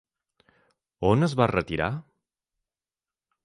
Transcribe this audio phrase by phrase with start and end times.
[1.11, 1.93] On es va retirar?